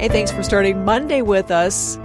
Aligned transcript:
Hey, 0.00 0.08
thanks 0.08 0.32
for 0.32 0.42
starting 0.42 0.82
Monday 0.82 1.20
with 1.20 1.50
us. 1.50 1.96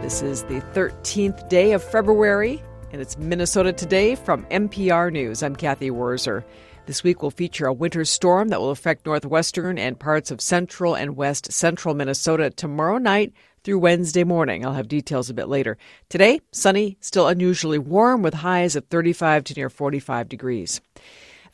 This 0.00 0.22
is 0.22 0.44
the 0.44 0.62
13th 0.72 1.46
day 1.50 1.72
of 1.72 1.84
February, 1.84 2.62
and 2.90 3.02
it's 3.02 3.18
Minnesota 3.18 3.70
Today 3.70 4.14
from 4.14 4.46
MPR 4.46 5.12
News. 5.12 5.42
I'm 5.42 5.54
Cathy 5.54 5.90
Wurzer. 5.90 6.42
This 6.86 7.04
week 7.04 7.20
will 7.20 7.30
feature 7.30 7.66
a 7.66 7.72
winter 7.74 8.06
storm 8.06 8.48
that 8.48 8.60
will 8.60 8.70
affect 8.70 9.04
northwestern 9.04 9.78
and 9.78 10.00
parts 10.00 10.30
of 10.30 10.40
central 10.40 10.94
and 10.96 11.16
west 11.16 11.52
central 11.52 11.94
Minnesota 11.94 12.48
tomorrow 12.48 12.96
night 12.96 13.34
through 13.62 13.80
Wednesday 13.80 14.24
morning. 14.24 14.64
I'll 14.64 14.72
have 14.72 14.88
details 14.88 15.28
a 15.28 15.34
bit 15.34 15.48
later. 15.48 15.76
Today, 16.08 16.40
sunny, 16.50 16.96
still 17.02 17.28
unusually 17.28 17.78
warm 17.78 18.22
with 18.22 18.32
highs 18.32 18.74
of 18.74 18.86
35 18.86 19.44
to 19.44 19.54
near 19.54 19.68
45 19.68 20.30
degrees. 20.30 20.80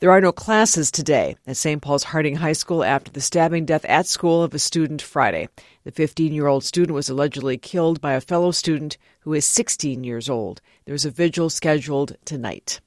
There 0.01 0.11
are 0.11 0.19
no 0.19 0.33
classes 0.33 0.91
today 0.91 1.37
at 1.47 1.55
St. 1.55 1.81
Paul's 1.81 2.03
Harding 2.03 2.35
High 2.35 2.53
School 2.53 2.83
after 2.83 3.09
the 3.11 3.21
stabbing 3.21 3.65
death 3.65 3.85
at 3.85 4.05
school 4.05 4.43
of 4.43 4.53
a 4.53 4.59
student 4.59 5.01
Friday. 5.01 5.47
The 5.85 5.91
15 5.91 6.33
year 6.33 6.47
old 6.47 6.65
student 6.65 6.93
was 6.93 7.07
allegedly 7.07 7.57
killed 7.57 8.01
by 8.01 8.11
a 8.13 8.21
fellow 8.21 8.51
student 8.51 8.97
who 9.21 9.33
is 9.33 9.45
16 9.45 10.03
years 10.03 10.29
old. 10.29 10.59
There's 10.83 11.05
a 11.05 11.11
vigil 11.11 11.49
scheduled 11.49 12.17
tonight. 12.25 12.81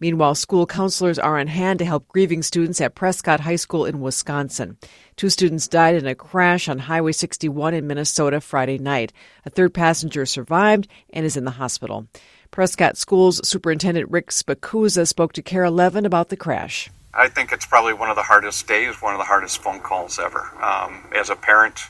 Meanwhile, 0.00 0.34
school 0.34 0.66
counselors 0.66 1.18
are 1.18 1.38
on 1.38 1.46
hand 1.46 1.78
to 1.78 1.84
help 1.84 2.08
grieving 2.08 2.42
students 2.42 2.80
at 2.80 2.94
Prescott 2.94 3.40
High 3.40 3.56
School 3.56 3.84
in 3.84 4.00
Wisconsin. 4.00 4.78
Two 5.16 5.30
students 5.30 5.68
died 5.68 5.94
in 5.94 6.06
a 6.06 6.14
crash 6.14 6.68
on 6.68 6.78
Highway 6.78 7.12
61 7.12 7.74
in 7.74 7.86
Minnesota 7.86 8.40
Friday 8.40 8.78
night. 8.78 9.12
A 9.46 9.50
third 9.50 9.74
passenger 9.74 10.26
survived 10.26 10.88
and 11.10 11.24
is 11.24 11.36
in 11.36 11.44
the 11.44 11.52
hospital. 11.52 12.08
Prescott 12.50 12.96
Schools 12.96 13.46
Superintendent 13.46 14.10
Rick 14.10 14.28
Spicuzza 14.30 15.06
spoke 15.06 15.32
to 15.34 15.42
KARE 15.42 15.64
11 15.64 16.06
about 16.06 16.28
the 16.28 16.36
crash. 16.36 16.90
I 17.14 17.28
think 17.28 17.52
it's 17.52 17.66
probably 17.66 17.94
one 17.94 18.10
of 18.10 18.16
the 18.16 18.22
hardest 18.22 18.66
days, 18.66 19.00
one 19.00 19.14
of 19.14 19.18
the 19.18 19.24
hardest 19.24 19.62
phone 19.62 19.80
calls 19.80 20.18
ever. 20.18 20.50
Um, 20.62 21.04
as 21.16 21.30
a 21.30 21.36
parent, 21.36 21.80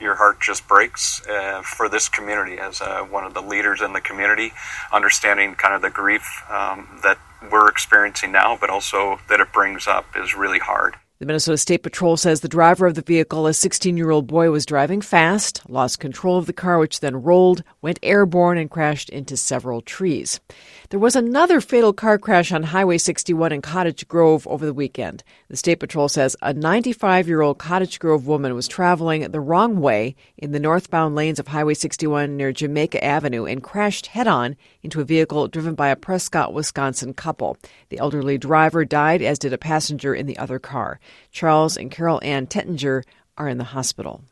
your 0.00 0.14
heart 0.14 0.40
just 0.40 0.66
breaks 0.66 1.26
uh, 1.28 1.62
for 1.62 1.88
this 1.88 2.08
community 2.08 2.58
as 2.58 2.80
uh, 2.80 3.02
one 3.02 3.24
of 3.24 3.34
the 3.34 3.42
leaders 3.42 3.80
in 3.80 3.92
the 3.92 4.00
community, 4.00 4.52
understanding 4.92 5.54
kind 5.54 5.74
of 5.74 5.82
the 5.82 5.90
grief 5.90 6.42
um, 6.50 7.00
that 7.02 7.18
we're 7.50 7.68
experiencing 7.68 8.32
now, 8.32 8.56
but 8.60 8.70
also 8.70 9.20
that 9.28 9.40
it 9.40 9.52
brings 9.52 9.86
up 9.86 10.06
is 10.16 10.34
really 10.34 10.58
hard. 10.58 10.96
The 11.22 11.26
Minnesota 11.26 11.56
State 11.56 11.84
Patrol 11.84 12.16
says 12.16 12.40
the 12.40 12.48
driver 12.48 12.84
of 12.84 12.96
the 12.96 13.00
vehicle, 13.00 13.46
a 13.46 13.54
16 13.54 13.96
year 13.96 14.10
old 14.10 14.26
boy, 14.26 14.50
was 14.50 14.66
driving 14.66 15.00
fast, 15.00 15.62
lost 15.68 16.00
control 16.00 16.36
of 16.36 16.46
the 16.46 16.52
car, 16.52 16.80
which 16.80 16.98
then 16.98 17.22
rolled, 17.22 17.62
went 17.80 18.00
airborne, 18.02 18.58
and 18.58 18.68
crashed 18.68 19.08
into 19.08 19.36
several 19.36 19.82
trees. 19.82 20.40
There 20.88 20.98
was 20.98 21.14
another 21.14 21.60
fatal 21.60 21.92
car 21.92 22.18
crash 22.18 22.50
on 22.50 22.64
Highway 22.64 22.98
61 22.98 23.52
in 23.52 23.62
Cottage 23.62 24.08
Grove 24.08 24.48
over 24.48 24.66
the 24.66 24.74
weekend. 24.74 25.22
The 25.48 25.56
State 25.56 25.78
Patrol 25.78 26.08
says 26.08 26.34
a 26.42 26.52
95 26.52 27.28
year 27.28 27.40
old 27.40 27.56
Cottage 27.56 28.00
Grove 28.00 28.26
woman 28.26 28.56
was 28.56 28.66
traveling 28.66 29.30
the 29.30 29.40
wrong 29.40 29.80
way 29.80 30.16
in 30.36 30.50
the 30.50 30.58
northbound 30.58 31.14
lanes 31.14 31.38
of 31.38 31.46
Highway 31.46 31.74
61 31.74 32.36
near 32.36 32.50
Jamaica 32.50 33.02
Avenue 33.02 33.44
and 33.44 33.62
crashed 33.62 34.06
head 34.06 34.26
on 34.26 34.56
into 34.82 35.00
a 35.00 35.04
vehicle 35.04 35.46
driven 35.46 35.76
by 35.76 35.86
a 35.86 35.94
Prescott, 35.94 36.52
Wisconsin 36.52 37.14
couple. 37.14 37.56
The 37.90 38.00
elderly 38.00 38.38
driver 38.38 38.84
died, 38.84 39.22
as 39.22 39.38
did 39.38 39.52
a 39.52 39.58
passenger 39.58 40.12
in 40.12 40.26
the 40.26 40.36
other 40.36 40.58
car. 40.58 40.98
Charles 41.30 41.76
and 41.76 41.90
Carol 41.90 42.20
Ann 42.22 42.46
Tettinger 42.46 43.02
are 43.36 43.48
in 43.48 43.58
the 43.58 43.64
hospital. 43.64 44.22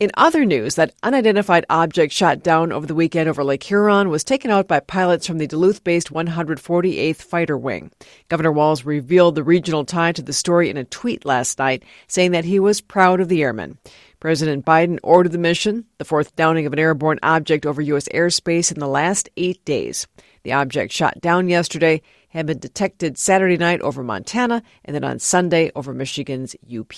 In 0.00 0.12
other 0.14 0.44
news, 0.44 0.76
that 0.76 0.94
unidentified 1.02 1.66
object 1.68 2.12
shot 2.12 2.44
down 2.44 2.70
over 2.70 2.86
the 2.86 2.94
weekend 2.94 3.28
over 3.28 3.42
Lake 3.42 3.64
Huron 3.64 4.10
was 4.10 4.22
taken 4.22 4.48
out 4.48 4.68
by 4.68 4.78
pilots 4.78 5.26
from 5.26 5.38
the 5.38 5.48
Duluth 5.48 5.82
based 5.82 6.12
148th 6.12 7.16
Fighter 7.16 7.58
Wing. 7.58 7.90
Governor 8.28 8.52
Walz 8.52 8.84
revealed 8.84 9.34
the 9.34 9.42
regional 9.42 9.84
tie 9.84 10.12
to 10.12 10.22
the 10.22 10.32
story 10.32 10.70
in 10.70 10.76
a 10.76 10.84
tweet 10.84 11.24
last 11.24 11.58
night, 11.58 11.82
saying 12.06 12.30
that 12.30 12.44
he 12.44 12.60
was 12.60 12.80
proud 12.80 13.20
of 13.20 13.28
the 13.28 13.42
airmen. 13.42 13.76
President 14.20 14.64
Biden 14.64 15.00
ordered 15.02 15.32
the 15.32 15.38
mission, 15.38 15.84
the 15.98 16.04
fourth 16.04 16.36
downing 16.36 16.64
of 16.64 16.72
an 16.72 16.78
airborne 16.78 17.18
object 17.24 17.66
over 17.66 17.82
U.S. 17.82 18.08
airspace 18.14 18.70
in 18.70 18.78
the 18.78 18.86
last 18.86 19.28
eight 19.36 19.64
days. 19.64 20.06
The 20.44 20.52
object 20.52 20.92
shot 20.92 21.20
down 21.20 21.48
yesterday 21.48 22.02
had 22.28 22.46
been 22.46 22.58
detected 22.58 23.18
Saturday 23.18 23.56
night 23.56 23.80
over 23.80 24.02
Montana 24.02 24.62
and 24.84 24.94
then 24.94 25.04
on 25.04 25.18
Sunday 25.18 25.70
over 25.74 25.92
Michigan's 25.94 26.54
UP. 26.72 26.92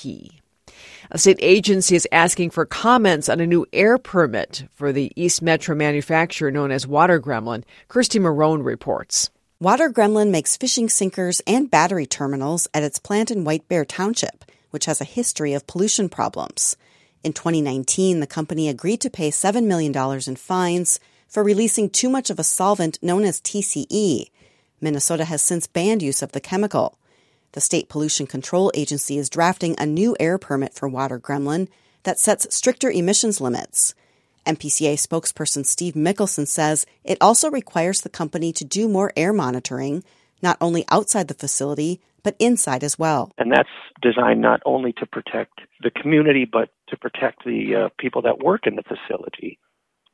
A 1.11 1.19
state 1.19 1.39
agency 1.41 1.97
is 1.97 2.09
asking 2.13 2.51
for 2.51 2.65
comments 2.65 3.29
on 3.29 3.41
a 3.41 3.47
new 3.47 3.67
air 3.73 3.99
permit 3.99 4.65
for 4.75 4.93
the 4.93 5.13
East 5.17 5.43
Metro 5.43 5.75
manufacturer 5.75 6.51
known 6.51 6.71
as 6.71 6.87
Water 6.87 7.21
Gremlin. 7.21 7.65
Kirsti 7.89 8.21
Marohn 8.21 8.65
reports. 8.65 9.31
Water 9.61 9.91
Gremlin 9.91 10.31
makes 10.31 10.57
fishing 10.57 10.89
sinkers 10.89 11.41
and 11.47 11.71
battery 11.71 12.07
terminals 12.07 12.69
at 12.73 12.83
its 12.83 12.99
plant 12.99 13.31
in 13.31 13.45
White 13.45 13.69
Bear 13.69 13.85
Township, 13.85 14.45
which 14.71 14.87
has 14.87 15.01
a 15.01 15.05
history 15.05 15.53
of 15.53 15.67
pollution 15.67 16.09
problems. 16.09 16.77
In 17.23 17.35
2019, 17.35 18.21
the 18.21 18.27
company 18.27 18.69
agreed 18.69 19.03
to 19.03 19.11
pay 19.11 19.31
$7 19.31 19.65
million 19.65 19.95
in 20.27 20.37
fines 20.37 20.99
for 21.29 21.45
releasing 21.45 21.91
too 21.91 22.09
much 22.09 22.31
of 22.31 22.39
a 22.39 22.45
solvent 22.45 22.99
known 23.03 23.25
as 23.25 23.41
TCE. 23.41 24.31
Minnesota 24.81 25.25
has 25.25 25.43
since 25.43 25.67
banned 25.67 26.03
use 26.03 26.23
of 26.23 26.33
the 26.33 26.41
chemical. 26.41 26.99
The 27.53 27.61
State 27.61 27.89
Pollution 27.89 28.27
Control 28.27 28.71
Agency 28.75 29.19
is 29.19 29.29
drafting 29.29 29.75
a 29.79 29.87
new 29.87 30.17
air 30.21 30.39
permit 30.39 30.75
for 30.75 30.89
Water 30.89 31.19
Gremlin 31.19 31.69
that 32.05 32.19
sets 32.19 32.55
stricter 32.55 32.91
emissions 32.91 33.41
limits. 33.41 33.95
MPCA 34.47 34.95
spokesperson 34.95 35.67
Steve 35.67 35.95
Mickelson 35.95 36.47
says 36.47 36.87
it 37.05 37.19
also 37.21 37.51
requires 37.51 38.01
the 38.01 38.09
company 38.09 38.53
to 38.53 38.65
do 38.65 38.89
more 38.89 39.13
air 39.17 39.33
monitoring, 39.33 40.03
not 40.43 40.57
only 40.61 40.85
outside 40.91 41.29
the 41.29 41.35
facility, 41.35 42.01
but 42.23 42.37
inside 42.39 42.85
as 42.85 42.99
well. 42.99 43.33
And 43.39 43.53
that's 43.53 43.69
designed 44.03 44.41
not 44.41 44.61
only 44.65 44.93
to 44.95 45.07
protect 45.07 45.61
the 45.83 45.91
community, 45.91 46.47
but 46.51 46.71
to 46.89 46.97
protect 46.97 47.45
the 47.45 47.75
uh, 47.75 47.89
people 47.99 48.23
that 48.23 48.39
work 48.39 48.67
in 48.67 48.77
the 48.77 48.83
facility, 48.83 49.59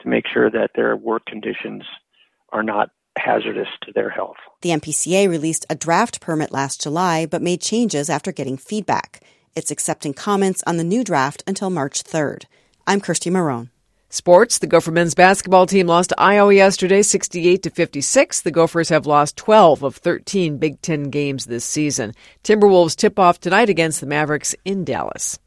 to 0.01 0.09
make 0.09 0.25
sure 0.33 0.51
that 0.51 0.71
their 0.75 0.97
work 0.97 1.25
conditions 1.27 1.83
are 2.53 2.63
not 2.63 2.91
hazardous 3.17 3.69
to 3.83 3.93
their 3.93 4.11
health. 4.11 4.37
The 4.63 4.71
MPCA 4.71 5.29
released 5.29 5.67
a 5.69 5.75
draft 5.75 6.21
permit 6.21 6.53
last 6.53 6.83
July, 6.83 7.27
but 7.27 7.43
made 7.43 7.61
changes 7.61 8.09
after 8.11 8.33
getting 8.33 8.57
feedback. 8.57 9.23
It's 9.55 9.71
accepting 9.71 10.15
comments 10.15 10.63
on 10.67 10.77
the 10.77 10.85
new 10.85 11.03
draft 11.03 11.43
until 11.47 11.71
March 11.71 12.05
3rd. 12.05 12.45
I'm 12.87 13.01
Kirsti 13.01 13.33
Marohn. 13.33 13.71
Sports: 14.09 14.59
The 14.59 14.69
Gopher 14.69 14.93
men's 14.93 15.15
basketball 15.15 15.67
team 15.67 15.89
lost 15.89 16.11
to 16.11 16.21
Iowa 16.21 16.55
yesterday, 16.55 17.03
68 17.03 17.63
to 17.65 17.71
56. 17.71 18.43
The 18.43 18.51
Gophers 18.53 18.89
have 18.89 19.05
lost 19.05 19.37
12 19.37 19.83
of 19.83 19.97
13 19.97 20.59
Big 20.59 20.81
Ten 20.81 21.11
games 21.11 21.47
this 21.47 21.65
season. 21.65 22.13
Timberwolves 22.45 22.95
tip 22.95 23.19
off 23.19 23.41
tonight 23.41 23.69
against 23.69 24.01
the 24.01 24.07
Mavericks 24.07 24.55
in 24.65 24.85
Dallas. 24.85 25.39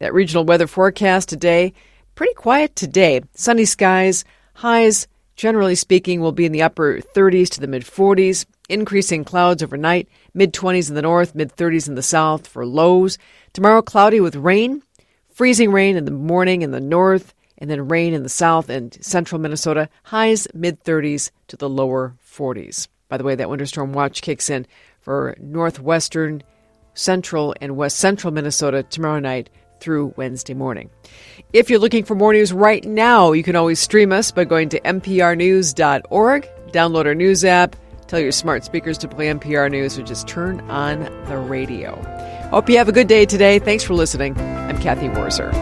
That 0.00 0.12
regional 0.12 0.44
weather 0.44 0.66
forecast 0.66 1.28
today: 1.28 1.72
pretty 2.16 2.34
quiet 2.34 2.74
today. 2.74 3.20
Sunny 3.34 3.64
skies, 3.64 4.24
highs 4.54 5.06
generally 5.38 5.76
speaking, 5.76 6.20
will 6.20 6.32
be 6.32 6.44
in 6.44 6.52
the 6.52 6.62
upper 6.62 6.98
30s 6.98 7.48
to 7.48 7.60
the 7.60 7.68
mid 7.68 7.84
40s. 7.84 8.44
Increasing 8.68 9.24
clouds 9.24 9.62
overnight, 9.62 10.08
mid 10.34 10.52
20s 10.52 10.90
in 10.90 10.94
the 10.94 11.00
north, 11.00 11.34
mid 11.34 11.56
30s 11.56 11.88
in 11.88 11.94
the 11.94 12.02
south 12.02 12.46
for 12.46 12.66
lows. 12.66 13.16
Tomorrow, 13.54 13.80
cloudy 13.80 14.20
with 14.20 14.36
rain, 14.36 14.82
freezing 15.30 15.72
rain 15.72 15.96
in 15.96 16.04
the 16.04 16.10
morning 16.10 16.60
in 16.60 16.72
the 16.72 16.80
north, 16.80 17.32
and 17.56 17.70
then 17.70 17.88
rain 17.88 18.12
in 18.12 18.24
the 18.24 18.28
south 18.28 18.68
and 18.68 18.98
central 19.00 19.40
Minnesota. 19.40 19.88
Highs 20.02 20.48
mid 20.52 20.84
30s 20.84 21.30
to 21.46 21.56
the 21.56 21.70
lower 21.70 22.14
40s. 22.30 22.88
By 23.08 23.16
the 23.16 23.24
way, 23.24 23.36
that 23.36 23.48
winter 23.48 23.64
storm 23.64 23.94
watch 23.94 24.20
kicks 24.20 24.50
in 24.50 24.66
for 25.00 25.34
northwestern, 25.40 26.42
central, 26.92 27.54
and 27.60 27.76
west 27.76 27.96
central 27.98 28.34
Minnesota 28.34 28.82
tomorrow 28.82 29.20
night 29.20 29.48
through 29.80 30.14
Wednesday 30.16 30.54
morning. 30.54 30.90
If 31.52 31.70
you're 31.70 31.78
looking 31.78 32.04
for 32.04 32.14
more 32.14 32.32
news 32.32 32.52
right 32.52 32.84
now, 32.84 33.32
you 33.32 33.42
can 33.42 33.56
always 33.56 33.80
stream 33.80 34.12
us 34.12 34.30
by 34.30 34.44
going 34.44 34.68
to 34.70 34.80
mprnews.org, 34.80 36.48
download 36.72 37.06
our 37.06 37.14
news 37.14 37.44
app, 37.44 37.76
tell 38.06 38.20
your 38.20 38.32
smart 38.32 38.64
speakers 38.64 38.98
to 38.98 39.08
play 39.08 39.28
MPR 39.28 39.70
News, 39.70 39.98
or 39.98 40.02
just 40.02 40.26
turn 40.26 40.60
on 40.70 41.00
the 41.26 41.38
radio. 41.38 41.94
Hope 42.50 42.68
you 42.68 42.78
have 42.78 42.88
a 42.88 42.92
good 42.92 43.08
day 43.08 43.26
today. 43.26 43.58
Thanks 43.58 43.84
for 43.84 43.94
listening. 43.94 44.38
I'm 44.38 44.80
Cathy 44.80 45.08
Wurzer. 45.08 45.52